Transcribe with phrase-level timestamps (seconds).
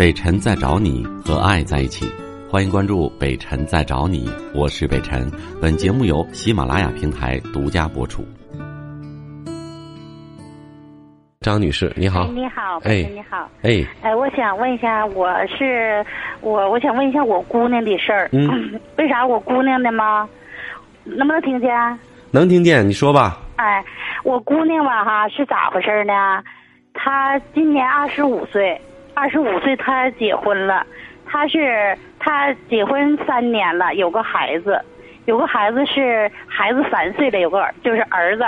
[0.00, 2.10] 北辰在找你和爱在一起，
[2.50, 5.30] 欢迎关注北辰在找你，我是北辰。
[5.60, 8.24] 本节目由喜马拉雅平台独家播出。
[11.42, 12.28] 张女士，你好。
[12.28, 13.46] 你好，哎你好。
[13.60, 16.02] 哎，哎，我想问一下，我是
[16.40, 18.26] 我，我想问一下我姑娘的事儿。
[18.32, 18.80] 嗯。
[18.96, 20.26] 为啥我姑娘的吗？
[21.04, 21.70] 能不能听见？
[22.30, 22.88] 能听见？
[22.88, 23.38] 你说吧。
[23.56, 23.84] 哎，
[24.24, 26.42] 我姑娘吧，哈，是咋回事呢？
[26.94, 28.80] 她今年二十五岁，
[29.20, 30.86] 二十五岁她结婚了。
[31.26, 34.80] 她是她结婚三年了，有个孩子，
[35.26, 38.46] 有个孩子是孩子三岁了，有个就是儿子。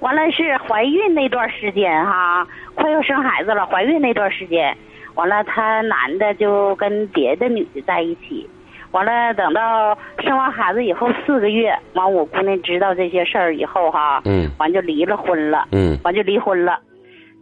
[0.00, 4.76] 完了是怀孕那段时间哈，快要生孩子了，怀孕那段时间，
[5.14, 8.50] 完了他男的就跟别的女的在一起，
[8.90, 14.50] 完了等到生完孩子以后四个月，完我姑娘知道这些事儿以后哈，嗯。
[14.58, 15.96] 完就离了婚了，嗯。
[16.02, 16.80] 完就离婚了，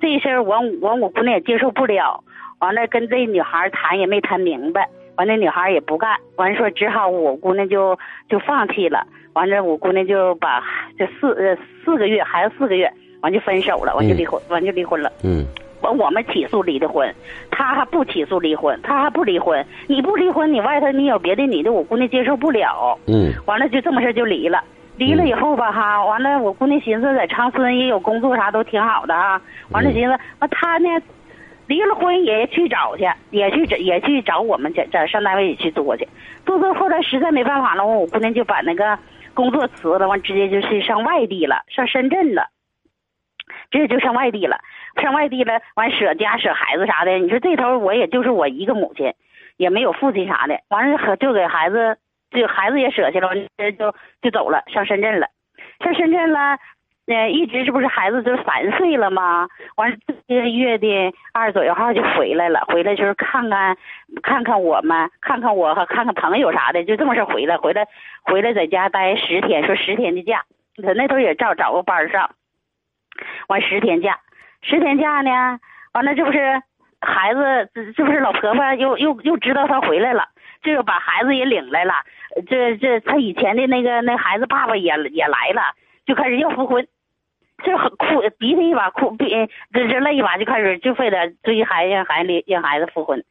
[0.01, 2.23] 这事儿完完我姑娘也接受不了，
[2.59, 10.63] 完了跟这女孩谈也没谈明白，完那女孩也不干，完说只好我姑娘就就放弃了，完了我姑娘就把
[10.99, 12.93] 这四呃四个月孩子四个月，
[13.23, 15.11] 完就分手了，完就离婚，完就离婚了。
[15.23, 15.47] 嗯
[15.81, 17.15] 完我们起诉离的婚，
[17.51, 19.63] 他还不起诉离婚，他还不离婚。
[19.87, 22.99] 你不离婚，你外头你有别的女的，我姑娘接受不了。
[23.07, 24.65] 嗯完了就这么事儿就离了。
[24.97, 30.89] 离了以后吧哈，完了我姑娘寻思在长春也有工作啥都挺好的啊，完了寻思那她呢，
[31.67, 36.07] 离了婚也去找去，也去找也去找我们去，这上单位也去做去，
[36.47, 38.97] 做做后来实在没办法了，完我姑娘就把那个
[39.35, 42.47] 工作辞了，完直接就去上外地了，上深圳了，
[43.73, 44.59] 直接就上外地了，
[45.03, 49.13] 上外地了，完舍家舍孩子啥的，你说这头我也就是我一个母亲，
[49.57, 51.99] 也没有父亲啥的，完了和就给孩子。
[52.35, 53.37] 就孩子也舍下了，完
[53.79, 55.29] 就就走了，上深圳了，
[55.81, 56.59] 上深圳了，
[57.07, 59.49] 呃，一直这不是孩子就三岁了吗？
[59.77, 59.97] 完
[60.27, 63.77] 这个月的二十左右号就回来了，回来就是看看
[64.23, 67.87] 看看我们，看看我和看看朋友啥的，就这么事回来，回来
[68.23, 70.45] 回来在家待十天，说十天的假，
[70.83, 72.31] 他那头也照找个班上，
[73.49, 74.19] 完十天假，
[74.63, 75.61] 十天假呢，
[75.93, 76.63] 完了这不是
[77.01, 80.29] 孩子，这不是老婆婆又又又知道他回来了。
[80.65, 81.93] 这个把孩子也领来了，
[82.49, 85.63] 这这他以前的那个那孩子爸爸也也来了，
[86.07, 86.89] 就开始要复婚，
[87.63, 89.29] 这很哭，鼻涕一把哭，鼻
[89.73, 93.23] 这这泪一把就开始就非得追孩子让孩子让孩子复婚。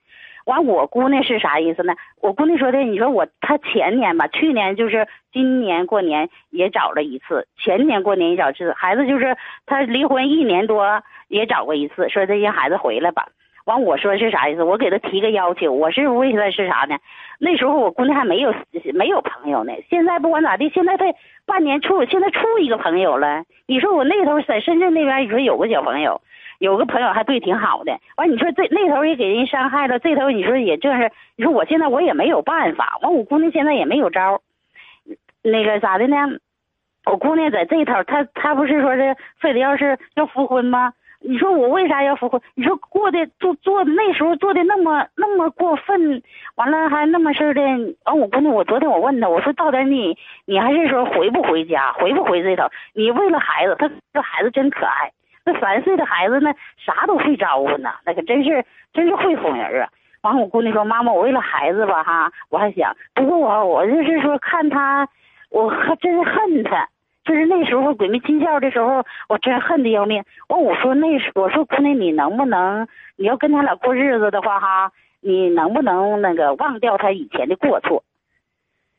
[0.45, 1.95] 完，我姑娘是啥意思呢？
[2.21, 13.29] 我姑娘说的，你说我她前年吧，去年就是今年过年也找了一次，前年过年也找一次，孩子就是他离婚一年多也找过一次，说这让孩子回来吧。
[13.65, 14.63] 完，我说是啥意思？
[14.63, 16.97] 我给他提个要求，我是为了是啥呢？
[17.39, 18.53] 那时候我姑娘还没有
[18.93, 21.05] 没有朋友呢，现在不管咋地，现在他
[21.45, 23.43] 半年处，现在处一个朋友了。
[23.65, 26.21] 你说我那头在深圳那边，你说有个小朋友，
[26.59, 27.97] 有个朋友还对挺好的。
[28.17, 32.97] 完，你说这那头也给人伤害了，这头你说也正是，你说我现在我也没有办法。
[33.01, 34.41] 完，我姑娘现在也没有招
[35.41, 36.17] 那个咋的呢？
[37.05, 40.93] 我姑娘在这头，她她不是说是非得要是要复婚吗？
[41.25, 42.41] 你说我为啥要复婚？
[42.53, 46.21] 你说过的做做那时候做的那么那么过分，
[46.55, 47.61] 完了还那么事的。
[48.03, 52.67] 完我姑娘，我昨天我问她，我说到底你你还是说回不回家，回不回这头？
[52.93, 55.11] 你为了孩子，他这孩子真可爱，
[55.45, 59.89] 那三岁的孩子那啥都会招呼呢，那可真是真是会哄人啊。
[60.23, 65.07] 完我姑娘说，妈妈，我为了孩子吧哈，我还想，不过我我就是说看他，
[65.49, 66.89] 我还真恨他。
[67.23, 70.23] 就是那时候鬼迷心窍的时候，我真恨的要命。
[70.49, 74.91] 我，我说那时我说姑娘，你能不能，你要跟他俩过日子的话哈，
[75.21, 78.03] 你能不能那个忘掉他以前的过错？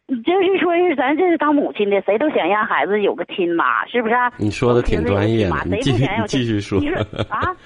[0.06, 4.30] 你就是说是咱这是当母亲的，谁都想让孩子有个亲妈，是不是、啊？
[4.36, 6.78] 你说的挺专业的，你继续你继续说。
[6.78, 6.98] 你说
[7.30, 7.56] 啊？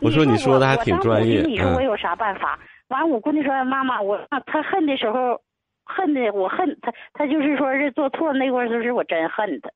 [0.00, 1.42] 我说你说的还挺专业。
[1.42, 2.56] 你说我有啥办法？
[2.88, 5.40] 完，我姑娘说妈妈，我他恨的时候，
[5.84, 9.68] 恨的我恨他，他就是说是做错那块儿，就是我真恨他。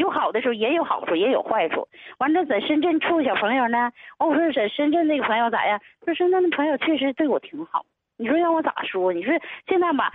[0.00, 1.86] 有好的时候也有好处，也有坏处。
[2.18, 5.78] 完了，在深圳处小朋友呢，完我说在深圳那个朋友咋样？
[6.06, 7.84] 说深圳的朋友确实对我挺好。
[8.16, 9.12] 你说让我咋说？
[9.12, 9.32] 你说
[9.68, 10.12] 现在吧，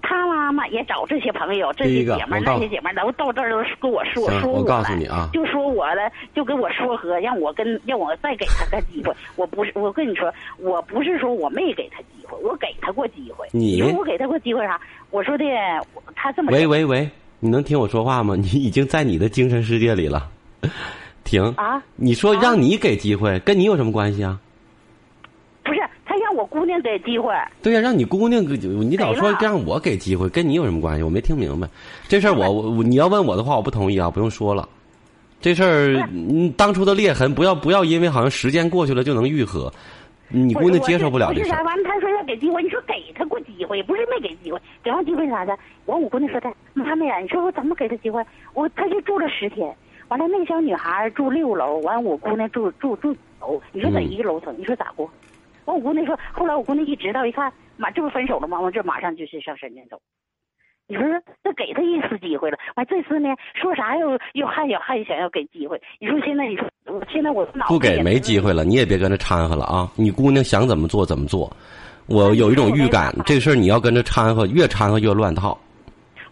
[0.00, 9.12] 他妈妈也找这些朋友、这些姐们儿、那些姐们儿，都到这儿都跟我说说我告诉你啊，就说我了，就跟我说和，让我跟让我再给他个机会。
[9.36, 13.46] 我不是，我跟你说，我不是说我没给他机会，我给他过机会。
[13.52, 14.80] 你说我给他过机会啥？
[15.10, 15.44] 我说的，
[16.16, 17.06] 他这么喂喂喂。
[17.40, 18.36] 你能听我说话吗？
[18.38, 20.28] 你已经在你的精神世界里了，
[21.24, 21.82] 停啊！
[21.96, 24.38] 你说让你给机会，跟你有什么关系啊？
[25.64, 27.32] 不是，他让我姑娘给机会。
[27.62, 31.02] 对呀，让你姑娘给，你老说让我给机会，跟你有什么关系？
[31.02, 31.68] 我没听明白。
[32.08, 34.68] 这事儿我我你要问我的话，我不同意啊，不用说了。
[35.40, 39.72] 这事儿，嗯，当初的裂痕不要不要因为好像时间过去了就能愈合。
[40.32, 41.62] 你姑娘接受不了这事儿。
[41.64, 45.58] 完了，他说要给机会，你说给他过机会，不是没给机会，给完机会啥的。
[45.86, 48.24] 完，我姑娘说的，妈咪呀，你说我怎么给他机会？
[48.54, 49.74] 我他就住了十天，
[50.08, 55.10] 完了那个小女孩住六楼，完我姑娘住住住楼，你说在一个楼层，你说咋过？
[55.64, 58.60] 完我姑娘说，后来我姑娘一知道一看，妈这不分手了吗？
[58.60, 60.00] 完这马上就是上深圳走。
[60.92, 61.04] 你说
[61.44, 65.80] 那给他一次机会了，完这次呢，说啥又又还要还想要给机会？
[66.00, 66.68] 你说现在你说，
[67.12, 69.88] 现在我脑不给没机会了，你也别跟着掺和了啊！
[69.94, 71.48] 你姑娘想怎么做怎么做，
[72.06, 75.56] 我有一种预感，这事儿你要跟着掺和，越掺和越乱套。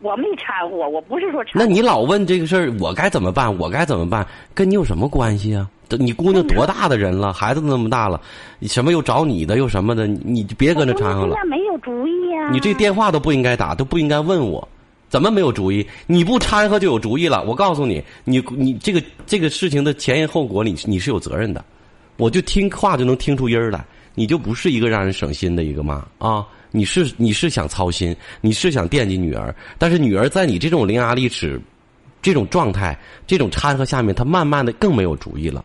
[0.00, 1.52] 我没掺和，我不是说掺。
[1.54, 3.56] 那你老问这个事儿，我该怎么办？
[3.58, 4.26] 我该怎么办？
[4.54, 5.70] 跟你有什么关系啊？
[5.98, 7.32] 你姑娘多大的人了？
[7.32, 8.20] 孩子都那么大了，
[8.62, 10.06] 什么又找你的又什么的？
[10.06, 11.36] 你就别跟着掺和了。
[11.46, 12.50] 没有主意呀。
[12.50, 14.66] 你这电话都不应该打，都不应该问我，
[15.08, 15.86] 怎么没有主意？
[16.06, 17.42] 你不掺和就有主意了。
[17.44, 21.64] 我告诉你，你你这个这个事情的前因后果，你你是有责任的。
[22.16, 23.84] 我就听话就能听出音儿来，
[24.14, 26.44] 你就不是一个让人省心的一个妈啊！
[26.70, 31.58] 你是你是想操心，你是想惦记女儿，但是女儿在你这种伶牙俐齿、
[32.20, 35.64] 这种状态、这种掺和下面，她慢慢的更没有主意了。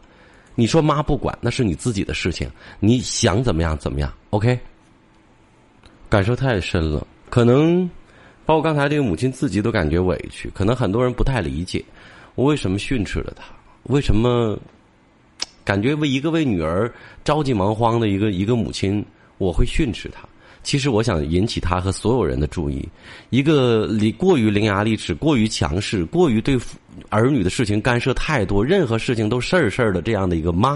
[0.56, 2.48] 你说妈不管，那是你自己的事情，
[2.80, 4.58] 你想怎么样怎么样？OK？
[6.14, 7.90] 感受太深了，可能
[8.46, 11.84] 包括刚才这个母亲自己都感觉委屈，可能很多人不太理解
[12.36, 13.46] 我为什么训斥了她，
[13.86, 14.56] 为什么
[15.66, 16.94] 感觉为一个为女儿
[17.24, 19.04] 着急忙慌的一个一个母亲，
[19.40, 20.22] 我会训斥她。
[20.62, 22.88] 其实我想引起他和所有人的注意，
[23.32, 26.60] 一个离过于伶牙俐齿、过于强势、过于对
[27.10, 30.76] 儿女的事情干涉太多，任何事情都事儿事儿的这样的一个妈，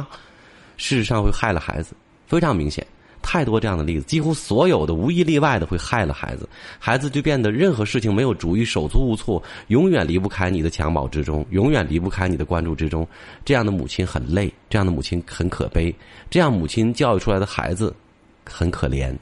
[0.77, 1.93] 事实上会害了孩子，
[2.25, 2.83] 非常明显，
[3.29, 6.47] 太多这样的例子，几乎所有的无一例外的会害了孩子，
[6.79, 13.06] 孩子就变得任何事情没有主意、手足无措，永远离不开你的襁褓之中，永远离不开你的关注之中。
[13.44, 15.94] 这样的母亲很累，这样的母亲很可悲，
[16.29, 17.94] 这样母亲教育出来的孩子
[18.45, 19.13] 很可怜。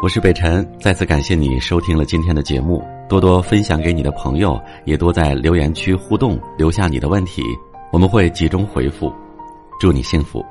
[0.00, 7.42] 我是北辰，再次感谢你收听了今天的节目，多多分享给你的朋友，也多在留言区互动，留下你的问题，
[7.90, 9.12] 我们会集中回复。
[9.84, 10.42] 祝你幸福。